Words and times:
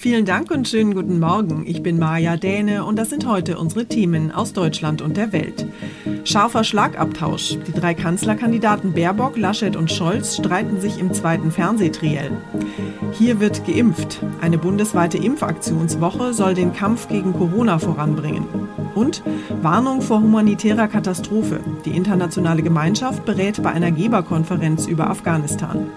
Vielen 0.00 0.24
Dank 0.24 0.50
und 0.50 0.66
schönen 0.66 0.94
guten 0.94 1.20
Morgen. 1.20 1.66
Ich 1.66 1.82
bin 1.82 1.98
Maja 1.98 2.38
Däne 2.38 2.86
und 2.86 2.98
das 2.98 3.10
sind 3.10 3.26
heute 3.26 3.58
unsere 3.58 3.84
Themen 3.84 4.32
aus 4.32 4.54
Deutschland 4.54 5.02
und 5.02 5.18
der 5.18 5.34
Welt. 5.34 5.66
Scharfer 6.24 6.64
Schlagabtausch. 6.64 7.58
Die 7.66 7.72
drei 7.78 7.92
Kanzlerkandidaten 7.92 8.94
Baerbock, 8.94 9.36
Laschet 9.36 9.76
und 9.76 9.92
Scholz 9.92 10.36
streiten 10.36 10.80
sich 10.80 10.98
im 10.98 11.12
zweiten 11.12 11.50
Fernsehtriell. 11.50 12.30
Hier 13.12 13.40
wird 13.40 13.66
geimpft. 13.66 14.22
Eine 14.40 14.56
bundesweite 14.56 15.18
Impfaktionswoche 15.18 16.32
soll 16.32 16.54
den 16.54 16.72
Kampf 16.72 17.08
gegen 17.08 17.34
Corona 17.34 17.78
voranbringen. 17.78 18.46
Und 18.94 19.22
Warnung 19.60 20.00
vor 20.00 20.22
humanitärer 20.22 20.88
Katastrophe. 20.88 21.60
Die 21.84 21.94
internationale 21.94 22.62
Gemeinschaft 22.62 23.26
berät 23.26 23.62
bei 23.62 23.72
einer 23.72 23.90
Geberkonferenz 23.90 24.86
über 24.86 25.10
Afghanistan. 25.10 25.90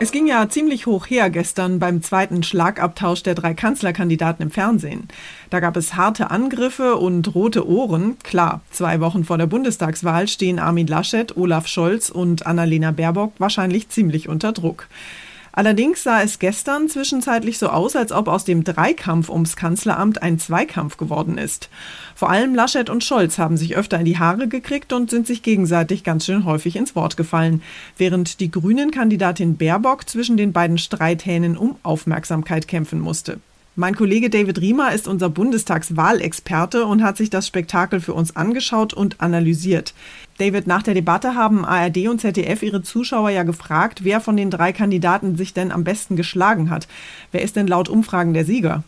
Es 0.00 0.12
ging 0.12 0.28
ja 0.28 0.48
ziemlich 0.48 0.86
hoch 0.86 1.06
her 1.06 1.28
gestern 1.28 1.80
beim 1.80 2.02
zweiten 2.02 2.44
Schlagabtausch 2.44 3.24
der 3.24 3.34
drei 3.34 3.52
Kanzlerkandidaten 3.52 4.44
im 4.44 4.52
Fernsehen. 4.52 5.08
Da 5.50 5.58
gab 5.58 5.76
es 5.76 5.96
harte 5.96 6.30
Angriffe 6.30 6.94
und 6.94 7.34
rote 7.34 7.68
Ohren. 7.68 8.16
Klar, 8.22 8.60
zwei 8.70 9.00
Wochen 9.00 9.24
vor 9.24 9.38
der 9.38 9.48
Bundestagswahl 9.48 10.28
stehen 10.28 10.60
Armin 10.60 10.86
Laschet, 10.86 11.36
Olaf 11.36 11.66
Scholz 11.66 12.10
und 12.10 12.46
Annalena 12.46 12.92
Baerbock 12.92 13.32
wahrscheinlich 13.38 13.88
ziemlich 13.88 14.28
unter 14.28 14.52
Druck. 14.52 14.86
Allerdings 15.58 16.04
sah 16.04 16.22
es 16.22 16.38
gestern 16.38 16.88
zwischenzeitlich 16.88 17.58
so 17.58 17.68
aus, 17.70 17.96
als 17.96 18.12
ob 18.12 18.28
aus 18.28 18.44
dem 18.44 18.62
Dreikampf 18.62 19.28
ums 19.28 19.56
Kanzleramt 19.56 20.22
ein 20.22 20.38
Zweikampf 20.38 20.98
geworden 20.98 21.36
ist. 21.36 21.68
Vor 22.14 22.30
allem 22.30 22.54
Laschet 22.54 22.88
und 22.88 23.02
Scholz 23.02 23.38
haben 23.38 23.56
sich 23.56 23.76
öfter 23.76 23.98
in 23.98 24.04
die 24.04 24.20
Haare 24.20 24.46
gekriegt 24.46 24.92
und 24.92 25.10
sind 25.10 25.26
sich 25.26 25.42
gegenseitig 25.42 26.04
ganz 26.04 26.26
schön 26.26 26.44
häufig 26.44 26.76
ins 26.76 26.94
Wort 26.94 27.16
gefallen, 27.16 27.60
während 27.96 28.38
die 28.38 28.52
Grünen-Kandidatin 28.52 29.56
Baerbock 29.56 30.08
zwischen 30.08 30.36
den 30.36 30.52
beiden 30.52 30.78
Streithähnen 30.78 31.56
um 31.56 31.74
Aufmerksamkeit 31.82 32.68
kämpfen 32.68 33.00
musste. 33.00 33.40
Mein 33.74 33.96
Kollege 33.96 34.30
David 34.30 34.60
Riemer 34.60 34.92
ist 34.92 35.06
unser 35.06 35.28
Bundestagswahlexperte 35.28 36.84
und 36.84 37.02
hat 37.02 37.16
sich 37.16 37.30
das 37.30 37.48
Spektakel 37.48 38.00
für 38.00 38.12
uns 38.12 38.34
angeschaut 38.34 38.92
und 38.92 39.20
analysiert. 39.20 39.94
David, 40.38 40.68
nach 40.68 40.84
der 40.84 40.94
Debatte 40.94 41.34
haben 41.34 41.64
ARD 41.64 42.06
und 42.08 42.20
ZDF 42.20 42.62
ihre 42.62 42.82
Zuschauer 42.82 43.30
ja 43.30 43.42
gefragt, 43.42 44.04
wer 44.04 44.20
von 44.20 44.36
den 44.36 44.50
drei 44.50 44.72
Kandidaten 44.72 45.36
sich 45.36 45.52
denn 45.52 45.72
am 45.72 45.82
besten 45.82 46.14
geschlagen 46.14 46.70
hat. 46.70 46.86
Wer 47.32 47.42
ist 47.42 47.56
denn 47.56 47.66
laut 47.66 47.88
Umfragen 47.88 48.34
der 48.34 48.44
Sieger? 48.44 48.84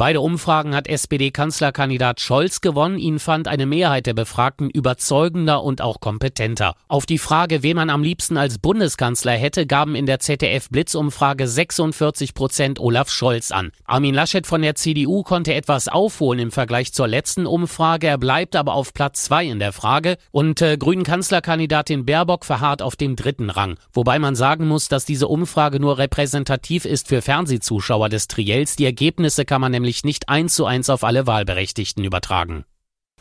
Beide 0.00 0.22
Umfragen 0.22 0.74
hat 0.74 0.88
SPD-Kanzlerkandidat 0.88 2.22
Scholz 2.22 2.62
gewonnen. 2.62 2.96
Ihn 2.96 3.18
fand 3.18 3.46
eine 3.46 3.66
Mehrheit 3.66 4.06
der 4.06 4.14
Befragten 4.14 4.70
überzeugender 4.70 5.62
und 5.62 5.82
auch 5.82 6.00
kompetenter. 6.00 6.74
Auf 6.88 7.04
die 7.04 7.18
Frage, 7.18 7.62
wen 7.62 7.76
man 7.76 7.90
am 7.90 8.02
liebsten 8.02 8.38
als 8.38 8.56
Bundeskanzler 8.56 9.32
hätte, 9.32 9.66
gaben 9.66 9.94
in 9.94 10.06
der 10.06 10.18
ZDF-Blitzumfrage 10.18 11.46
46 11.46 12.32
Prozent 12.32 12.80
Olaf 12.80 13.10
Scholz 13.10 13.50
an. 13.50 13.72
Armin 13.84 14.14
Laschet 14.14 14.46
von 14.46 14.62
der 14.62 14.74
CDU 14.74 15.22
konnte 15.22 15.52
etwas 15.52 15.86
aufholen 15.86 16.40
im 16.40 16.50
Vergleich 16.50 16.94
zur 16.94 17.06
letzten 17.06 17.44
Umfrage. 17.44 18.06
Er 18.06 18.16
bleibt 18.16 18.56
aber 18.56 18.72
auf 18.72 18.94
Platz 18.94 19.24
zwei 19.24 19.44
in 19.44 19.58
der 19.58 19.74
Frage. 19.74 20.16
Und 20.30 20.62
äh, 20.62 20.78
Grünen 20.78 21.04
Kanzlerkandidatin 21.04 22.06
Baerbock 22.06 22.46
verharrt 22.46 22.80
auf 22.80 22.96
dem 22.96 23.16
dritten 23.16 23.50
Rang. 23.50 23.76
Wobei 23.92 24.18
man 24.18 24.34
sagen 24.34 24.66
muss, 24.66 24.88
dass 24.88 25.04
diese 25.04 25.28
Umfrage 25.28 25.78
nur 25.78 25.98
repräsentativ 25.98 26.86
ist 26.86 27.08
für 27.08 27.20
Fernsehzuschauer 27.20 28.08
des 28.08 28.28
Triels. 28.28 28.76
Die 28.76 28.86
Ergebnisse 28.86 29.44
kann 29.44 29.60
man 29.60 29.72
nämlich 29.72 29.89
nämlich 29.90 30.04
nicht 30.04 30.28
eins 30.28 30.54
zu 30.54 30.66
eins 30.66 30.88
auf 30.88 31.02
alle 31.04 31.26
Wahlberechtigten 31.26 32.04
übertragen. 32.04 32.64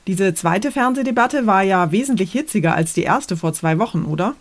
Diese 0.07 0.33
zweite 0.33 0.71
Fernsehdebatte 0.71 1.45
war 1.45 1.63
ja 1.63 1.91
wesentlich 1.91 2.31
hitziger 2.31 2.75
als 2.75 2.93
die 2.93 3.03
erste 3.03 3.37
vor 3.37 3.53
zwei 3.53 3.79
Wochen, 3.79 4.05
oder? 4.05 4.35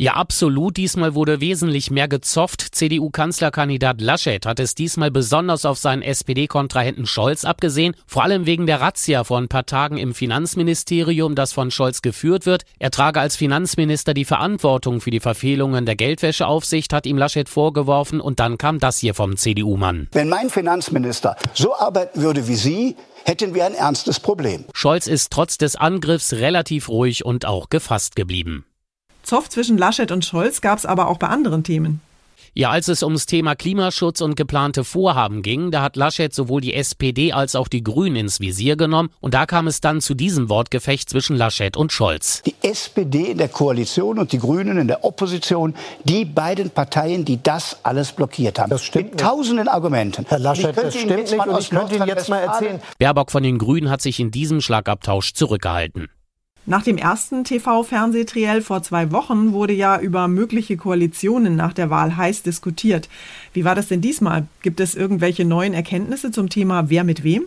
Ja, 0.00 0.12
absolut. 0.12 0.76
Diesmal 0.76 1.16
wurde 1.16 1.40
wesentlich 1.40 1.90
mehr 1.90 2.06
gezofft. 2.06 2.60
CDU-Kanzlerkandidat 2.60 4.00
Laschet 4.00 4.46
hat 4.46 4.60
es 4.60 4.76
diesmal 4.76 5.10
besonders 5.10 5.64
auf 5.64 5.76
seinen 5.76 6.02
SPD-Kontrahenten 6.02 7.04
Scholz 7.04 7.44
abgesehen, 7.44 7.96
vor 8.06 8.22
allem 8.22 8.46
wegen 8.46 8.66
der 8.66 8.80
Razzia 8.80 9.24
vor 9.24 9.38
ein 9.38 9.48
paar 9.48 9.66
Tagen 9.66 9.98
im 9.98 10.14
Finanzministerium, 10.14 11.34
das 11.34 11.52
von 11.52 11.72
Scholz 11.72 12.00
geführt 12.00 12.46
wird. 12.46 12.62
Er 12.78 12.92
trage 12.92 13.18
als 13.18 13.34
Finanzminister 13.34 14.14
die 14.14 14.24
Verantwortung 14.24 15.00
für 15.00 15.10
die 15.10 15.18
Verfehlungen 15.18 15.84
der 15.84 15.96
Geldwäscheaufsicht, 15.96 16.92
hat 16.92 17.04
ihm 17.04 17.18
Laschet 17.18 17.48
vorgeworfen 17.48 18.20
und 18.20 18.38
dann 18.38 18.56
kam 18.56 18.78
das 18.78 18.98
hier 18.98 19.14
vom 19.14 19.36
CDU-Mann. 19.36 20.06
Wenn 20.12 20.28
mein 20.28 20.48
Finanzminister 20.48 21.34
so 21.54 21.74
arbeiten 21.74 22.22
würde 22.22 22.46
wie 22.46 22.54
Sie, 22.54 22.94
hätten 23.24 23.52
wir 23.52 23.66
ein 23.66 23.74
ernstes 23.74 24.20
Problem. 24.20 24.64
Scholz 24.74 25.08
ist 25.08 25.32
trotz 25.32 25.58
des 25.58 25.74
Angriffs 25.74 26.34
relativ 26.34 26.88
ruhig 26.88 27.24
und 27.24 27.46
auch 27.46 27.68
gefasst 27.68 28.14
geblieben. 28.14 28.64
Zoff 29.28 29.50
zwischen 29.50 29.76
Laschet 29.76 30.10
und 30.10 30.24
Scholz 30.24 30.62
gab 30.62 30.78
es 30.78 30.86
aber 30.86 31.08
auch 31.08 31.18
bei 31.18 31.28
anderen 31.28 31.62
Themen. 31.62 32.00
Ja, 32.54 32.70
als 32.70 32.88
es 32.88 33.02
ums 33.02 33.26
Thema 33.26 33.54
Klimaschutz 33.54 34.22
und 34.22 34.34
geplante 34.34 34.84
Vorhaben 34.84 35.42
ging, 35.42 35.70
da 35.70 35.82
hat 35.82 35.96
Laschet 35.96 36.32
sowohl 36.32 36.62
die 36.62 36.72
SPD 36.72 37.32
als 37.32 37.54
auch 37.54 37.68
die 37.68 37.84
Grünen 37.84 38.16
ins 38.16 38.40
Visier 38.40 38.76
genommen 38.76 39.10
und 39.20 39.34
da 39.34 39.44
kam 39.44 39.66
es 39.66 39.82
dann 39.82 40.00
zu 40.00 40.14
diesem 40.14 40.48
Wortgefecht 40.48 41.10
zwischen 41.10 41.36
Laschet 41.36 41.76
und 41.76 41.92
Scholz. 41.92 42.42
Die 42.46 42.54
SPD 42.62 43.32
in 43.32 43.38
der 43.38 43.48
Koalition 43.48 44.18
und 44.18 44.32
die 44.32 44.38
Grünen 44.38 44.78
in 44.78 44.88
der 44.88 45.04
Opposition, 45.04 45.74
die 46.04 46.24
beiden 46.24 46.70
Parteien, 46.70 47.26
die 47.26 47.40
das 47.42 47.76
alles 47.82 48.12
blockiert 48.12 48.58
haben. 48.58 48.70
Das 48.70 48.82
stimmt 48.82 49.10
Mit 49.10 49.20
tausenden 49.20 49.68
Argumenten. 49.68 50.24
Herr 50.28 50.38
Laschet, 50.38 50.74
das 50.74 50.94
stimmt 50.94 51.30
nicht 51.30 51.46
und 51.46 51.60
ich 51.60 51.70
könnte 51.70 51.96
Ihnen 51.96 52.08
jetzt 52.08 52.30
mal 52.30 52.40
erzählen. 52.40 52.80
Baerbock 52.98 53.30
von 53.30 53.42
den 53.42 53.58
Grünen 53.58 53.90
hat 53.90 54.00
sich 54.00 54.20
in 54.20 54.30
diesem 54.30 54.62
Schlagabtausch 54.62 55.34
zurückgehalten. 55.34 56.08
Nach 56.68 56.82
dem 56.82 56.98
ersten 56.98 57.44
TV-Fernsehtriell 57.44 58.60
vor 58.60 58.82
zwei 58.82 59.10
Wochen 59.10 59.54
wurde 59.54 59.72
ja 59.72 59.98
über 59.98 60.28
mögliche 60.28 60.76
Koalitionen 60.76 61.56
nach 61.56 61.72
der 61.72 61.88
Wahl 61.88 62.18
heiß 62.18 62.42
diskutiert. 62.42 63.08
Wie 63.54 63.64
war 63.64 63.74
das 63.74 63.88
denn 63.88 64.02
diesmal? 64.02 64.46
Gibt 64.60 64.78
es 64.78 64.94
irgendwelche 64.94 65.46
neuen 65.46 65.72
Erkenntnisse 65.72 66.30
zum 66.30 66.50
Thema 66.50 66.90
Wer 66.90 67.04
mit 67.04 67.24
wem? 67.24 67.44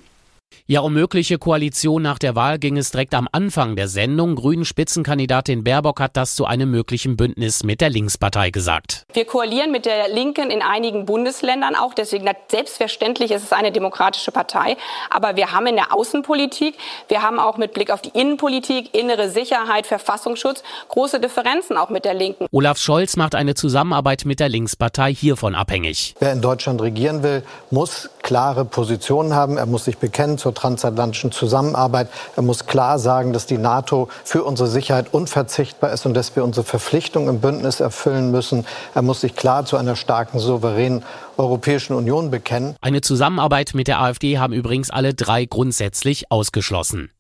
Ja, 0.72 0.80
um 0.80 0.94
mögliche 0.94 1.38
Koalition 1.38 2.02
nach 2.02 2.18
der 2.18 2.36
Wahl 2.36 2.58
ging 2.58 2.78
es 2.78 2.92
direkt 2.92 3.14
am 3.14 3.28
Anfang 3.32 3.76
der 3.76 3.90
Sendung. 3.90 4.36
Grünen 4.36 4.64
Spitzenkandidatin 4.64 5.66
Baerbock 5.66 6.00
hat 6.00 6.16
das 6.16 6.36
zu 6.36 6.46
einem 6.46 6.72
möglichen 6.72 7.18
Bündnis 7.18 7.64
mit 7.64 7.82
der 7.82 7.90
Linkspartei 7.90 8.52
gesagt. 8.52 9.04
Wir 9.12 9.26
koalieren 9.26 9.72
mit 9.72 9.86
der 9.86 10.08
Linken 10.08 10.50
in 10.50 10.62
einigen 10.62 11.06
Bundesländern 11.06 11.76
auch. 11.76 11.94
Deswegen 11.94 12.30
selbstverständlich 12.48 13.32
ist 13.32 13.44
es 13.44 13.52
eine 13.52 13.74
demokratische 13.74 14.32
Partei. 14.32 14.78
Aber 15.10 15.36
wir 15.36 15.52
haben 15.52 15.68
in 15.68 15.76
der 15.76 15.94
Außenpolitik, 15.94 16.76
wir 17.10 17.22
haben 17.22 17.40
auch 17.40 17.58
mit 17.58 17.74
Blick 17.74 17.92
auf 17.92 18.02
die 18.02 18.18
Innenpolitik, 18.18 18.96
innere 18.96 19.30
Sicherheit, 19.30 19.88
Verfassungsschutz 19.88 20.64
große 20.88 21.20
Differenzen 21.20 21.78
auch 21.78 21.90
mit 21.90 22.06
der 22.06 22.14
Linken. 22.14 22.46
Olaf 22.52 22.78
Scholz 22.78 23.18
macht 23.18 23.36
eine 23.36 23.56
Zusammenarbeit 23.56 24.26
mit 24.26 24.40
der 24.40 24.50
Linkspartei 24.50 25.14
hiervon 25.14 25.56
abhängig. 25.56 26.16
Wer 26.20 26.32
in 26.32 26.42
Deutschland 26.42 26.82
regieren 26.82 27.24
will, 27.24 27.44
muss 27.72 28.10
klare 28.22 28.66
Positionen 28.66 29.34
haben. 29.34 29.58
Er 29.58 29.66
muss 29.66 29.86
sich 29.86 29.98
bekennen 29.98 30.38
zur 30.42 30.54
transatlantischen 30.54 31.32
Zusammenarbeit. 31.32 32.10
Er 32.36 32.44
muss 32.44 32.66
klar 32.66 33.00
sagen, 33.00 33.32
dass 33.32 33.46
die 33.46 33.58
NATO 33.58 34.10
für 34.24 34.44
unsere 34.44 34.68
Sicherheit 34.68 35.14
unverzichtbar 35.14 35.94
ist 35.94 36.06
und 36.06 36.14
dass 36.14 36.36
wir 36.36 36.44
unsere 36.44 36.66
Verpflichtungen 36.66 37.30
im 37.30 37.40
Bündnis 37.40 37.80
erfüllen 37.80 38.32
müssen. 38.32 38.66
Er 38.94 39.04
muss 39.04 39.22
sich 39.22 39.36
klar 39.36 39.66
zu 39.66 39.78
einer 39.78 39.96
starken, 39.96 40.40
souveränen 40.40 41.04
Europäischen 41.38 41.94
Union 41.94 42.32
bekennen. 42.32 42.76
Eine 42.82 43.02
Zusammenarbeit 43.02 43.72
mit 43.74 43.88
der 43.88 44.02
AfD 44.02 44.38
haben 44.38 44.54
übrigens 44.54 44.90
alle 44.90 45.14
drei 45.14 45.46
grundsätzlich 45.46 46.32
ausgeschlossen. 46.32 47.12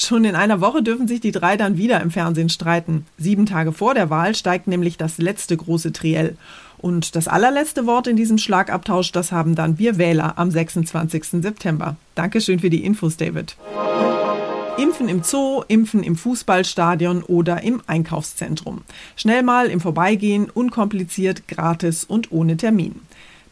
Schon 0.00 0.24
in 0.24 0.36
einer 0.36 0.60
Woche 0.60 0.80
dürfen 0.80 1.08
sich 1.08 1.20
die 1.20 1.32
drei 1.32 1.56
dann 1.56 1.76
wieder 1.76 2.00
im 2.00 2.12
Fernsehen 2.12 2.50
streiten. 2.50 3.04
Sieben 3.18 3.46
Tage 3.46 3.72
vor 3.72 3.94
der 3.94 4.10
Wahl 4.10 4.36
steigt 4.36 4.68
nämlich 4.68 4.96
das 4.96 5.18
letzte 5.18 5.56
große 5.56 5.92
Triell. 5.92 6.36
Und 6.78 7.16
das 7.16 7.28
allerletzte 7.28 7.86
Wort 7.86 8.06
in 8.06 8.16
diesem 8.16 8.38
Schlagabtausch, 8.38 9.12
das 9.12 9.32
haben 9.32 9.54
dann 9.54 9.78
wir 9.78 9.98
Wähler 9.98 10.38
am 10.38 10.50
26. 10.50 11.42
September. 11.42 11.96
Dankeschön 12.14 12.60
für 12.60 12.70
die 12.70 12.84
Infos, 12.84 13.16
David. 13.16 13.56
Impfen 14.78 15.08
im 15.08 15.24
Zoo, 15.24 15.64
Impfen 15.66 16.04
im 16.04 16.14
Fußballstadion 16.14 17.24
oder 17.24 17.64
im 17.64 17.82
Einkaufszentrum. 17.88 18.82
Schnell 19.16 19.42
mal 19.42 19.66
im 19.66 19.80
Vorbeigehen, 19.80 20.48
unkompliziert, 20.50 21.48
gratis 21.48 22.04
und 22.04 22.30
ohne 22.30 22.56
Termin. 22.56 23.00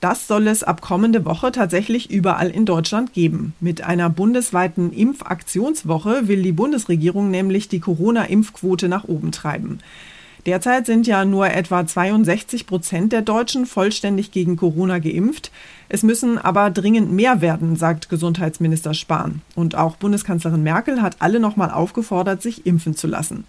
Das 0.00 0.28
soll 0.28 0.46
es 0.46 0.62
ab 0.62 0.82
kommende 0.82 1.24
Woche 1.24 1.50
tatsächlich 1.50 2.10
überall 2.10 2.50
in 2.50 2.64
Deutschland 2.64 3.12
geben. 3.12 3.54
Mit 3.58 3.82
einer 3.82 4.08
bundesweiten 4.08 4.92
Impfaktionswoche 4.92 6.28
will 6.28 6.42
die 6.42 6.52
Bundesregierung 6.52 7.30
nämlich 7.30 7.68
die 7.68 7.80
Corona-Impfquote 7.80 8.88
nach 8.88 9.04
oben 9.04 9.32
treiben. 9.32 9.80
Derzeit 10.46 10.86
sind 10.86 11.08
ja 11.08 11.24
nur 11.24 11.50
etwa 11.50 11.84
62 11.84 12.68
Prozent 12.68 13.12
der 13.12 13.22
Deutschen 13.22 13.66
vollständig 13.66 14.30
gegen 14.30 14.56
Corona 14.56 15.00
geimpft. 15.00 15.50
Es 15.88 16.04
müssen 16.04 16.38
aber 16.38 16.70
dringend 16.70 17.10
mehr 17.10 17.40
werden, 17.40 17.74
sagt 17.74 18.08
Gesundheitsminister 18.08 18.94
Spahn. 18.94 19.42
Und 19.56 19.74
auch 19.74 19.96
Bundeskanzlerin 19.96 20.62
Merkel 20.62 21.02
hat 21.02 21.16
alle 21.18 21.40
nochmal 21.40 21.72
aufgefordert, 21.72 22.42
sich 22.42 22.64
impfen 22.64 22.94
zu 22.94 23.08
lassen. 23.08 23.42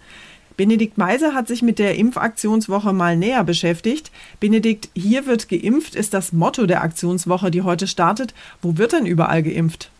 Benedikt 0.56 0.98
Meise 0.98 1.34
hat 1.34 1.46
sich 1.46 1.62
mit 1.62 1.78
der 1.78 1.94
Impfaktionswoche 1.94 2.92
mal 2.92 3.16
näher 3.16 3.44
beschäftigt. 3.44 4.10
Benedikt, 4.40 4.88
hier 4.96 5.24
wird 5.26 5.48
geimpft, 5.48 5.94
ist 5.94 6.14
das 6.14 6.32
Motto 6.32 6.66
der 6.66 6.82
Aktionswoche, 6.82 7.52
die 7.52 7.62
heute 7.62 7.86
startet. 7.86 8.34
Wo 8.60 8.76
wird 8.76 8.92
denn 8.92 9.06
überall 9.06 9.44
geimpft? 9.44 9.92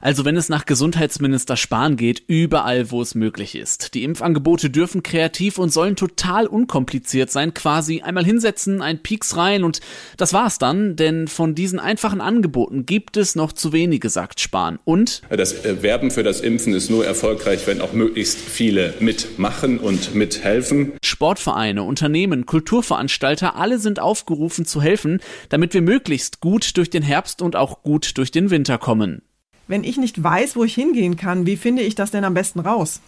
Also 0.00 0.24
wenn 0.24 0.36
es 0.36 0.48
nach 0.48 0.66
Gesundheitsminister 0.66 1.56
Spahn 1.56 1.96
geht, 1.96 2.22
überall, 2.26 2.90
wo 2.90 3.02
es 3.02 3.14
möglich 3.14 3.54
ist. 3.54 3.94
Die 3.94 4.04
Impfangebote 4.04 4.70
dürfen 4.70 5.02
kreativ 5.02 5.58
und 5.58 5.72
sollen 5.72 5.96
total 5.96 6.46
unkompliziert 6.46 7.30
sein, 7.30 7.54
quasi 7.54 8.02
einmal 8.02 8.24
hinsetzen, 8.24 8.82
ein 8.82 9.02
Pieks 9.02 9.36
rein 9.36 9.64
und 9.64 9.80
das 10.16 10.32
war's 10.32 10.58
dann, 10.58 10.96
denn 10.96 11.28
von 11.28 11.54
diesen 11.54 11.78
einfachen 11.78 12.20
Angeboten 12.20 12.86
gibt 12.86 13.16
es 13.16 13.34
noch 13.34 13.52
zu 13.52 13.72
wenige, 13.72 14.08
sagt 14.08 14.40
Spahn. 14.40 14.78
Und 14.84 15.22
das 15.30 15.64
äh, 15.64 15.82
Werben 15.82 16.10
für 16.10 16.22
das 16.22 16.40
Impfen 16.40 16.74
ist 16.74 16.90
nur 16.90 17.06
erfolgreich, 17.06 17.66
wenn 17.66 17.80
auch 17.80 17.92
möglichst 17.92 18.38
viele 18.38 18.94
mitmachen 19.00 19.78
und 19.78 20.14
mithelfen. 20.14 20.92
Sportvereine, 21.04 21.82
Unternehmen, 21.82 22.46
Kulturveranstalter, 22.46 23.56
alle 23.56 23.78
sind 23.78 24.00
aufgerufen 24.00 24.64
zu 24.64 24.82
helfen, 24.82 25.20
damit 25.48 25.74
wir 25.74 25.82
möglichst 25.82 26.40
gut 26.40 26.76
durch 26.76 26.90
den 26.90 27.02
Herbst 27.02 27.42
und 27.42 27.56
auch 27.56 27.82
gut 27.82 28.16
durch 28.18 28.30
den 28.30 28.50
Winter 28.50 28.78
kommen. 28.78 29.22
Wenn 29.70 29.84
ich 29.84 29.96
nicht 29.98 30.20
weiß, 30.20 30.56
wo 30.56 30.64
ich 30.64 30.74
hingehen 30.74 31.14
kann, 31.14 31.46
wie 31.46 31.56
finde 31.56 31.82
ich 31.82 31.94
das 31.94 32.10
denn 32.10 32.24
am 32.24 32.34
besten 32.34 32.58
raus? 32.58 33.00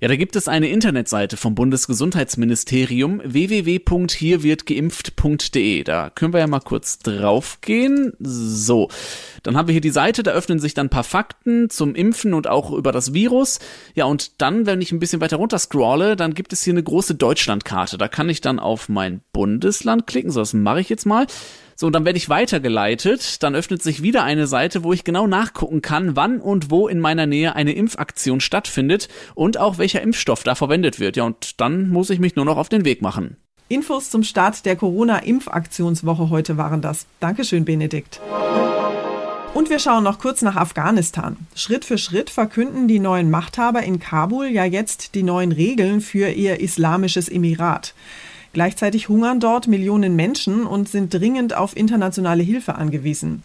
Ja, 0.00 0.08
da 0.08 0.16
gibt 0.16 0.36
es 0.36 0.48
eine 0.48 0.70
Internetseite 0.70 1.36
vom 1.36 1.54
Bundesgesundheitsministerium 1.54 3.20
www.hierwirdgeimpft.de. 3.22 5.84
Da 5.84 6.08
können 6.08 6.32
wir 6.32 6.40
ja 6.40 6.46
mal 6.46 6.60
kurz 6.60 7.00
draufgehen. 7.00 8.14
So, 8.18 8.88
dann 9.42 9.58
haben 9.58 9.68
wir 9.68 9.72
hier 9.72 9.82
die 9.82 9.90
Seite, 9.90 10.22
da 10.22 10.30
öffnen 10.30 10.60
sich 10.60 10.72
dann 10.72 10.86
ein 10.86 10.90
paar 10.90 11.04
Fakten 11.04 11.68
zum 11.68 11.94
Impfen 11.94 12.32
und 12.32 12.46
auch 12.46 12.72
über 12.72 12.90
das 12.90 13.12
Virus. 13.12 13.58
Ja, 13.94 14.06
und 14.06 14.40
dann, 14.40 14.64
wenn 14.64 14.80
ich 14.80 14.92
ein 14.92 14.98
bisschen 14.98 15.20
weiter 15.20 15.36
runter 15.36 15.58
scrolle, 15.58 16.16
dann 16.16 16.32
gibt 16.32 16.54
es 16.54 16.64
hier 16.64 16.72
eine 16.72 16.84
große 16.84 17.16
Deutschlandkarte. 17.16 17.98
Da 17.98 18.08
kann 18.08 18.30
ich 18.30 18.40
dann 18.40 18.58
auf 18.58 18.88
mein 18.88 19.20
Bundesland 19.34 20.06
klicken. 20.06 20.30
So, 20.30 20.40
das 20.40 20.54
mache 20.54 20.80
ich 20.80 20.88
jetzt 20.88 21.04
mal. 21.04 21.26
So, 21.78 21.86
und 21.86 21.92
dann 21.92 22.06
werde 22.06 22.16
ich 22.16 22.30
weitergeleitet. 22.30 23.42
Dann 23.42 23.54
öffnet 23.54 23.82
sich 23.82 24.02
wieder 24.02 24.24
eine 24.24 24.46
Seite, 24.46 24.82
wo 24.82 24.94
ich 24.94 25.04
genau 25.04 25.26
nachgucken 25.26 25.82
kann, 25.82 26.16
wann 26.16 26.40
und 26.40 26.70
wo 26.70 26.88
in 26.88 27.00
meiner 27.00 27.26
Nähe 27.26 27.54
eine 27.54 27.72
Impfaktion 27.72 28.40
stattfindet 28.40 29.08
und 29.34 29.58
auch 29.58 29.76
welcher 29.76 30.00
Impfstoff 30.00 30.42
da 30.42 30.54
verwendet 30.54 30.98
wird. 31.00 31.16
Ja, 31.16 31.24
und 31.24 31.60
dann 31.60 31.90
muss 31.90 32.08
ich 32.08 32.18
mich 32.18 32.34
nur 32.34 32.46
noch 32.46 32.56
auf 32.56 32.70
den 32.70 32.86
Weg 32.86 33.02
machen. 33.02 33.36
Infos 33.68 34.10
zum 34.10 34.22
Start 34.22 34.64
der 34.64 34.76
Corona-Impfaktionswoche 34.76 36.30
heute 36.30 36.56
waren 36.56 36.80
das. 36.80 37.06
Dankeschön, 37.20 37.66
Benedikt. 37.66 38.20
Und 39.52 39.68
wir 39.68 39.78
schauen 39.78 40.04
noch 40.04 40.18
kurz 40.18 40.40
nach 40.42 40.56
Afghanistan. 40.56 41.36
Schritt 41.54 41.84
für 41.84 41.98
Schritt 41.98 42.30
verkünden 42.30 42.88
die 42.88 43.00
neuen 43.00 43.30
Machthaber 43.30 43.82
in 43.82 43.98
Kabul 44.00 44.46
ja 44.46 44.64
jetzt 44.64 45.14
die 45.14 45.22
neuen 45.22 45.52
Regeln 45.52 46.00
für 46.00 46.28
ihr 46.30 46.60
islamisches 46.60 47.28
Emirat. 47.28 47.92
Gleichzeitig 48.56 49.10
hungern 49.10 49.38
dort 49.38 49.68
Millionen 49.68 50.16
Menschen 50.16 50.64
und 50.64 50.88
sind 50.88 51.12
dringend 51.12 51.54
auf 51.54 51.76
internationale 51.76 52.42
Hilfe 52.42 52.76
angewiesen. 52.76 53.42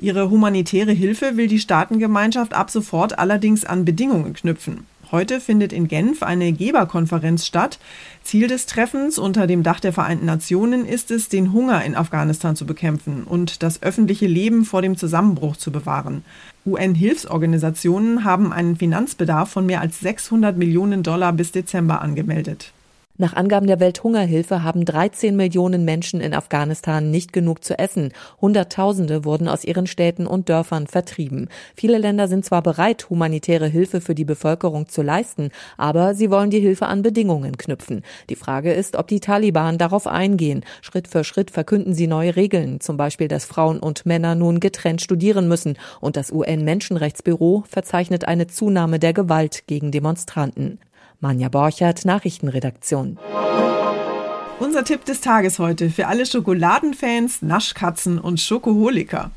Ihre 0.00 0.28
humanitäre 0.28 0.90
Hilfe 0.90 1.36
will 1.36 1.46
die 1.46 1.60
Staatengemeinschaft 1.60 2.52
ab 2.52 2.68
sofort 2.68 3.20
allerdings 3.20 3.64
an 3.64 3.84
Bedingungen 3.84 4.32
knüpfen. 4.32 4.86
Heute 5.12 5.40
findet 5.40 5.72
in 5.72 5.86
Genf 5.86 6.24
eine 6.24 6.52
Geberkonferenz 6.52 7.46
statt. 7.46 7.78
Ziel 8.24 8.48
des 8.48 8.66
Treffens 8.66 9.20
unter 9.20 9.46
dem 9.46 9.62
Dach 9.62 9.78
der 9.78 9.92
Vereinten 9.92 10.26
Nationen 10.26 10.84
ist 10.84 11.12
es, 11.12 11.28
den 11.28 11.52
Hunger 11.52 11.84
in 11.84 11.94
Afghanistan 11.94 12.56
zu 12.56 12.66
bekämpfen 12.66 13.22
und 13.22 13.62
das 13.62 13.84
öffentliche 13.84 14.26
Leben 14.26 14.64
vor 14.64 14.82
dem 14.82 14.96
Zusammenbruch 14.96 15.58
zu 15.58 15.70
bewahren. 15.70 16.24
UN-Hilfsorganisationen 16.66 18.24
haben 18.24 18.52
einen 18.52 18.74
Finanzbedarf 18.74 19.48
von 19.48 19.64
mehr 19.64 19.80
als 19.80 20.00
600 20.00 20.56
Millionen 20.56 21.04
Dollar 21.04 21.32
bis 21.32 21.52
Dezember 21.52 22.02
angemeldet. 22.02 22.72
Nach 23.20 23.34
Angaben 23.34 23.66
der 23.66 23.80
Welthungerhilfe 23.80 24.62
haben 24.62 24.86
13 24.86 25.36
Millionen 25.36 25.84
Menschen 25.84 26.22
in 26.22 26.32
Afghanistan 26.32 27.10
nicht 27.10 27.34
genug 27.34 27.62
zu 27.62 27.78
essen. 27.78 28.14
Hunderttausende 28.40 29.26
wurden 29.26 29.46
aus 29.46 29.62
ihren 29.62 29.86
Städten 29.86 30.26
und 30.26 30.48
Dörfern 30.48 30.86
vertrieben. 30.86 31.50
Viele 31.76 31.98
Länder 31.98 32.28
sind 32.28 32.46
zwar 32.46 32.62
bereit, 32.62 33.10
humanitäre 33.10 33.66
Hilfe 33.66 34.00
für 34.00 34.14
die 34.14 34.24
Bevölkerung 34.24 34.88
zu 34.88 35.02
leisten, 35.02 35.50
aber 35.76 36.14
sie 36.14 36.30
wollen 36.30 36.48
die 36.48 36.60
Hilfe 36.60 36.86
an 36.86 37.02
Bedingungen 37.02 37.58
knüpfen. 37.58 38.04
Die 38.30 38.36
Frage 38.36 38.72
ist, 38.72 38.96
ob 38.96 39.06
die 39.08 39.20
Taliban 39.20 39.76
darauf 39.76 40.06
eingehen. 40.06 40.64
Schritt 40.80 41.06
für 41.06 41.22
Schritt 41.22 41.50
verkünden 41.50 41.92
sie 41.92 42.06
neue 42.06 42.36
Regeln, 42.36 42.80
zum 42.80 42.96
Beispiel, 42.96 43.28
dass 43.28 43.44
Frauen 43.44 43.80
und 43.80 44.06
Männer 44.06 44.34
nun 44.34 44.60
getrennt 44.60 45.02
studieren 45.02 45.46
müssen 45.46 45.76
und 46.00 46.16
das 46.16 46.32
UN-Menschenrechtsbüro 46.32 47.64
verzeichnet 47.68 48.24
eine 48.26 48.46
Zunahme 48.46 48.98
der 48.98 49.12
Gewalt 49.12 49.66
gegen 49.66 49.90
Demonstranten. 49.90 50.78
Manja 51.22 51.50
Borchert, 51.50 52.06
Nachrichtenredaktion. 52.06 53.18
Unser 54.58 54.84
Tipp 54.84 55.04
des 55.04 55.20
Tages 55.20 55.58
heute 55.58 55.90
für 55.90 56.06
alle 56.06 56.24
Schokoladenfans, 56.24 57.42
Naschkatzen 57.42 58.18
und 58.18 58.40
Schokoholiker. 58.40 59.30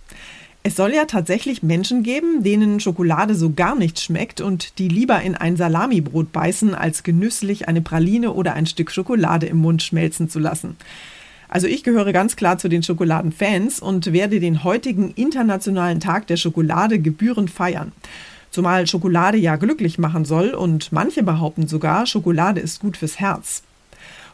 Es 0.63 0.77
soll 0.77 0.93
ja 0.93 1.03
tatsächlich 1.03 1.61
Menschen 1.61 2.03
geben, 2.03 2.41
denen 2.41 2.79
Schokolade 2.79 3.35
so 3.35 3.51
gar 3.51 3.75
nicht 3.75 3.99
schmeckt 3.99 4.39
und 4.39 4.79
die 4.79 4.87
lieber 4.87 5.21
in 5.21 5.35
ein 5.35 5.57
Salamibrot 5.57 6.31
beißen, 6.31 6.73
als 6.73 7.03
genüsslich 7.03 7.67
eine 7.67 7.81
Praline 7.81 8.31
oder 8.31 8.53
ein 8.53 8.65
Stück 8.65 8.89
Schokolade 8.89 9.47
im 9.47 9.57
Mund 9.57 9.83
schmelzen 9.83 10.29
zu 10.29 10.39
lassen. 10.39 10.77
Also 11.49 11.67
ich 11.67 11.83
gehöre 11.83 12.13
ganz 12.13 12.37
klar 12.37 12.57
zu 12.57 12.69
den 12.69 12.81
Schokoladenfans 12.81 13.81
und 13.81 14.13
werde 14.13 14.39
den 14.39 14.63
heutigen 14.63 15.11
Internationalen 15.11 15.99
Tag 15.99 16.27
der 16.27 16.37
Schokolade 16.37 16.99
gebührend 16.99 17.51
feiern. 17.51 17.91
Zumal 18.53 18.85
Schokolade 18.85 19.39
ja 19.39 19.55
glücklich 19.55 19.97
machen 19.97 20.25
soll 20.25 20.49
und 20.49 20.91
manche 20.91 21.23
behaupten 21.23 21.67
sogar, 21.67 22.05
Schokolade 22.05 22.61
ist 22.61 22.79
gut 22.79 22.97
fürs 22.97 23.19
Herz. 23.19 23.63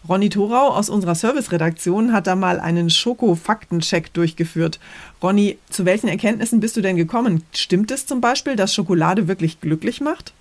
Ronny 0.10 0.28
Thorau 0.28 0.72
aus 0.72 0.90
unserer 0.90 1.16
Serviceredaktion 1.16 2.12
hat 2.12 2.28
da 2.28 2.36
mal 2.36 2.60
einen 2.60 2.90
Schoko-Faktencheck 2.90 4.12
durchgeführt. 4.12 4.78
Ronny, 5.24 5.58
zu 5.70 5.86
welchen 5.86 6.10
Erkenntnissen 6.10 6.60
bist 6.60 6.76
du 6.76 6.82
denn 6.82 6.98
gekommen? 6.98 7.44
Stimmt 7.54 7.92
es 7.92 8.08
zum 8.08 8.20
Beispiel, 8.20 8.58
dass 8.58 8.74
Schokolade 8.74 9.30
wirklich 9.30 9.62
glücklich 9.62 10.02
macht? 10.02 10.34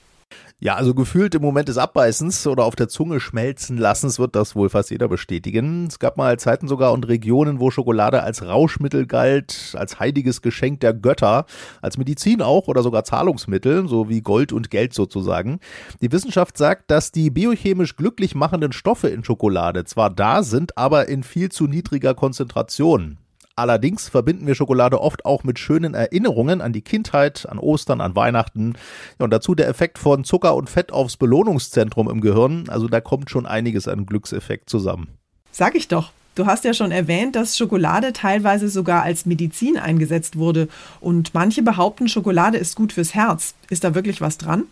Ja, 0.61 0.75
also 0.75 0.92
gefühlt 0.92 1.37
im 1.37 1.42
Moment 1.42 1.68
des 1.68 1.78
Abbeißens 1.78 2.49
oder 2.49 2.64
auf 2.64 2.75
der 2.75 2.88
Zunge 2.88 3.20
schmelzen 3.20 3.78
lassens 3.78 4.18
wird 4.18 4.35
das 4.35 4.56
wohl 4.56 4.68
fast 4.68 4.90
jeder 4.90 5.06
bestätigen. 5.06 5.87
Es 5.87 6.00
gab 6.00 6.16
mal 6.16 6.37
Zeiten 6.40 6.66
sogar 6.66 6.92
und 6.92 7.06
Regionen, 7.06 7.61
wo 7.61 7.70
Schokolade 7.70 8.25
als 8.25 8.44
Rauschmittel 8.44 9.06
galt, 9.06 9.76
als 9.78 10.00
heiliges 10.00 10.42
Geschenk 10.42 10.80
der 10.80 10.94
Götter, 10.94 11.47
als 11.80 11.97
Medizin 11.97 12.42
auch 12.42 12.66
oder 12.66 12.82
sogar 12.82 13.04
Zahlungsmittel, 13.04 13.87
so 13.87 14.08
wie 14.08 14.20
Gold 14.20 14.52
und 14.52 14.68
Geld 14.68 14.94
sozusagen. 14.94 15.61
Die 16.00 16.11
Wissenschaft 16.11 16.58
sagt, 16.58 16.90
dass 16.90 17.12
die 17.12 17.30
biochemisch 17.30 17.94
glücklich 17.94 18.35
machenden 18.35 18.73
Stoffe 18.73 19.06
in 19.06 19.23
Schokolade 19.23 19.85
zwar 19.85 20.11
da 20.11 20.42
sind, 20.42 20.76
aber 20.76 21.08
in 21.08 21.23
viel 21.23 21.52
zu 21.52 21.68
niedriger 21.68 22.14
Konzentration. 22.14 23.18
Allerdings 23.59 24.09
verbinden 24.09 24.47
wir 24.47 24.55
Schokolade 24.55 25.00
oft 25.00 25.25
auch 25.25 25.43
mit 25.43 25.59
schönen 25.59 25.93
Erinnerungen 25.93 26.61
an 26.61 26.73
die 26.73 26.81
Kindheit, 26.81 27.45
an 27.49 27.59
Ostern, 27.59 28.00
an 28.00 28.15
Weihnachten. 28.15 28.75
und 29.19 29.31
dazu 29.33 29.57
der 29.57 29.67
Effekt 29.67 29.99
von 29.99 30.23
Zucker 30.23 30.55
und 30.55 30.71
Fett 30.71 30.93
aufs 30.93 31.17
Belohnungszentrum 31.17 32.09
im 32.09 32.21
Gehirn. 32.21 32.69
Also 32.69 32.87
da 32.87 33.00
kommt 33.00 33.31
schon 33.31 33.47
einiges 33.47 33.88
an 33.88 34.07
Glückseffekt 34.07 34.71
zusammen. 34.71 35.09
Sag 35.50 35.75
ich 35.75 35.88
doch. 35.88 36.12
Du 36.37 36.47
hast 36.47 36.65
ja 36.65 36.73
schon 36.73 36.93
erwähnt, 36.93 37.35
dass 37.35 37.57
Schokolade 37.57 38.12
teilweise 38.12 38.69
sogar 38.69 39.03
als 39.03 39.27
Medizin 39.27 39.77
eingesetzt 39.77 40.37
wurde. 40.37 40.69
Und 41.00 41.35
manche 41.35 41.62
behaupten, 41.62 42.09
Schokolade 42.09 42.59
ist 42.59 42.77
gut 42.77 42.93
fürs 42.93 43.12
Herz. 43.12 43.55
Ist 43.71 43.83
da 43.83 43.97
wirklich 43.97 44.21
was 44.21 44.38
dran? 44.38 44.67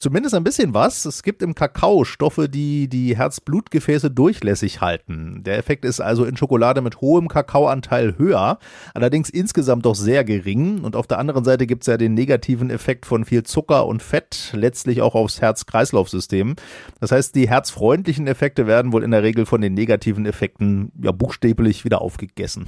Zumindest 0.00 0.34
ein 0.34 0.42
bisschen 0.42 0.74
was. 0.74 1.04
Es 1.04 1.22
gibt 1.22 1.42
im 1.42 1.54
Kakao 1.54 2.04
Stoffe, 2.04 2.48
die 2.48 2.88
die 2.88 3.16
Herz-Blutgefäße 3.16 4.10
durchlässig 4.10 4.80
halten. 4.80 5.42
Der 5.44 5.58
Effekt 5.58 5.84
ist 5.84 6.00
also 6.00 6.24
in 6.24 6.36
Schokolade 6.36 6.80
mit 6.80 7.00
hohem 7.00 7.28
Kakaoanteil 7.28 8.16
höher, 8.18 8.58
allerdings 8.94 9.30
insgesamt 9.30 9.84
doch 9.86 9.94
sehr 9.94 10.24
gering. 10.24 10.80
Und 10.80 10.96
auf 10.96 11.06
der 11.06 11.18
anderen 11.18 11.44
Seite 11.44 11.66
gibt 11.66 11.82
es 11.82 11.86
ja 11.86 11.98
den 11.98 12.14
negativen 12.14 12.70
Effekt 12.70 13.06
von 13.06 13.24
viel 13.24 13.44
Zucker 13.44 13.86
und 13.86 14.02
Fett, 14.02 14.52
letztlich 14.54 15.02
auch 15.02 15.14
aufs 15.14 15.40
Herz-Kreislauf-System. 15.40 16.56
Das 16.98 17.12
heißt, 17.12 17.34
die 17.34 17.48
herzfreundlichen 17.48 18.26
Effekte 18.26 18.66
werden 18.66 18.92
wohl 18.92 19.04
in 19.04 19.10
der 19.10 19.22
Regel 19.22 19.46
von 19.46 19.60
den 19.60 19.74
negativen 19.74 20.24
Effekten 20.24 20.90
ja 21.00 21.12
buchstäblich 21.12 21.84
wieder 21.84 22.00
aufgegessen. 22.00 22.64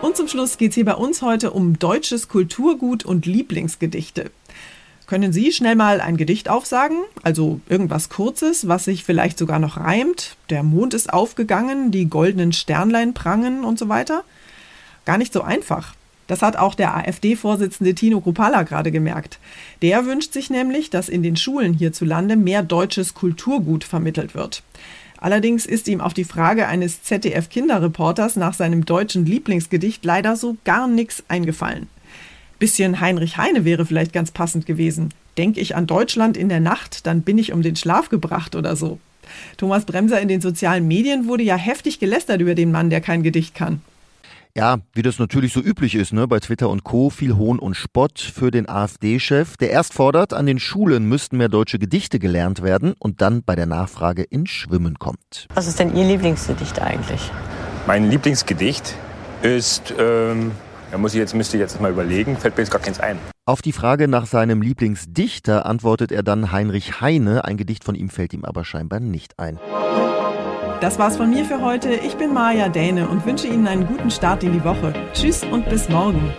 Und 0.00 0.16
zum 0.16 0.28
Schluss 0.28 0.58
geht 0.58 0.70
es 0.70 0.74
hier 0.76 0.84
bei 0.84 0.94
uns 0.94 1.22
heute 1.22 1.50
um 1.50 1.80
deutsches 1.80 2.28
Kulturgut 2.28 3.04
und 3.04 3.26
Lieblingsgedichte. 3.26 4.30
Können 5.08 5.32
Sie 5.32 5.52
schnell 5.52 5.74
mal 5.74 6.02
ein 6.02 6.18
Gedicht 6.18 6.50
aufsagen? 6.50 6.98
Also 7.22 7.62
irgendwas 7.66 8.10
Kurzes, 8.10 8.68
was 8.68 8.84
sich 8.84 9.04
vielleicht 9.04 9.38
sogar 9.38 9.58
noch 9.58 9.78
reimt? 9.78 10.36
Der 10.50 10.62
Mond 10.62 10.92
ist 10.92 11.10
aufgegangen, 11.10 11.90
die 11.90 12.10
goldenen 12.10 12.52
Sternlein 12.52 13.14
prangen 13.14 13.64
und 13.64 13.78
so 13.78 13.88
weiter? 13.88 14.22
Gar 15.06 15.16
nicht 15.16 15.32
so 15.32 15.40
einfach. 15.40 15.94
Das 16.26 16.42
hat 16.42 16.56
auch 16.56 16.74
der 16.74 16.94
AfD-Vorsitzende 16.94 17.94
Tino 17.94 18.20
Kruppala 18.20 18.64
gerade 18.64 18.92
gemerkt. 18.92 19.38
Der 19.80 20.04
wünscht 20.04 20.34
sich 20.34 20.50
nämlich, 20.50 20.90
dass 20.90 21.08
in 21.08 21.22
den 21.22 21.36
Schulen 21.36 21.72
hierzulande 21.72 22.36
mehr 22.36 22.62
deutsches 22.62 23.14
Kulturgut 23.14 23.84
vermittelt 23.84 24.34
wird. 24.34 24.62
Allerdings 25.16 25.64
ist 25.64 25.88
ihm 25.88 26.02
auf 26.02 26.12
die 26.12 26.24
Frage 26.24 26.68
eines 26.68 27.02
ZDF-Kinderreporters 27.02 28.36
nach 28.36 28.52
seinem 28.52 28.84
deutschen 28.84 29.24
Lieblingsgedicht 29.24 30.04
leider 30.04 30.36
so 30.36 30.58
gar 30.64 30.86
nichts 30.86 31.24
eingefallen. 31.28 31.88
Bisschen 32.58 33.00
Heinrich 33.00 33.36
Heine 33.36 33.64
wäre 33.64 33.86
vielleicht 33.86 34.12
ganz 34.12 34.30
passend 34.30 34.66
gewesen. 34.66 35.14
Denke 35.36 35.60
ich 35.60 35.76
an 35.76 35.86
Deutschland 35.86 36.36
in 36.36 36.48
der 36.48 36.60
Nacht, 36.60 37.06
dann 37.06 37.22
bin 37.22 37.38
ich 37.38 37.52
um 37.52 37.62
den 37.62 37.76
Schlaf 37.76 38.08
gebracht 38.08 38.56
oder 38.56 38.74
so. 38.74 38.98
Thomas 39.56 39.84
Bremser 39.84 40.20
in 40.20 40.28
den 40.28 40.40
sozialen 40.40 40.88
Medien 40.88 41.28
wurde 41.28 41.44
ja 41.44 41.56
heftig 41.56 42.00
gelästert 42.00 42.40
über 42.40 42.54
den 42.54 42.72
Mann, 42.72 42.90
der 42.90 43.00
kein 43.00 43.22
Gedicht 43.22 43.54
kann. 43.54 43.80
Ja, 44.56 44.78
wie 44.92 45.02
das 45.02 45.20
natürlich 45.20 45.52
so 45.52 45.60
üblich 45.60 45.94
ist, 45.94 46.12
ne, 46.12 46.26
bei 46.26 46.40
Twitter 46.40 46.68
und 46.68 46.82
Co. 46.82 47.10
viel 47.10 47.36
Hohn 47.36 47.60
und 47.60 47.76
Spott 47.76 48.18
für 48.18 48.50
den 48.50 48.68
AfD-Chef, 48.68 49.56
der 49.56 49.70
erst 49.70 49.94
fordert, 49.94 50.32
an 50.32 50.46
den 50.46 50.58
Schulen 50.58 51.04
müssten 51.04 51.36
mehr 51.36 51.48
deutsche 51.48 51.78
Gedichte 51.78 52.18
gelernt 52.18 52.62
werden 52.62 52.94
und 52.98 53.20
dann 53.20 53.44
bei 53.44 53.54
der 53.54 53.66
Nachfrage 53.66 54.24
ins 54.24 54.50
Schwimmen 54.50 54.98
kommt. 54.98 55.46
Was 55.54 55.68
ist 55.68 55.78
denn 55.78 55.94
Ihr 55.94 56.04
Lieblingsgedicht 56.04 56.80
eigentlich? 56.80 57.20
Mein 57.86 58.10
Lieblingsgedicht 58.10 58.96
ist 59.42 59.94
ähm, 59.96 60.50
da 60.90 60.98
muss 60.98 61.14
ich 61.14 61.18
jetzt, 61.18 61.34
müsste 61.34 61.56
ich 61.56 61.60
jetzt 61.60 61.80
mal 61.80 61.90
überlegen, 61.90 62.36
fällt 62.36 62.56
mir 62.56 62.62
jetzt 62.62 62.70
gar 62.70 62.80
keins 62.80 63.00
ein. 63.00 63.18
Auf 63.46 63.62
die 63.62 63.72
Frage 63.72 64.08
nach 64.08 64.26
seinem 64.26 64.62
Lieblingsdichter 64.62 65.66
antwortet 65.66 66.12
er 66.12 66.22
dann 66.22 66.52
Heinrich 66.52 67.00
Heine. 67.00 67.44
Ein 67.44 67.56
Gedicht 67.56 67.84
von 67.84 67.94
ihm 67.94 68.10
fällt 68.10 68.34
ihm 68.34 68.44
aber 68.44 68.64
scheinbar 68.64 69.00
nicht 69.00 69.38
ein. 69.38 69.58
Das 70.80 70.98
war's 70.98 71.16
von 71.16 71.30
mir 71.30 71.44
für 71.44 71.60
heute. 71.60 71.90
Ich 71.90 72.14
bin 72.16 72.32
Maja 72.32 72.68
Däne 72.68 73.08
und 73.08 73.26
wünsche 73.26 73.48
Ihnen 73.48 73.66
einen 73.66 73.86
guten 73.86 74.10
Start 74.10 74.44
in 74.44 74.52
die 74.52 74.62
Woche. 74.62 74.94
Tschüss 75.12 75.42
und 75.42 75.68
bis 75.68 75.88
morgen. 75.88 76.32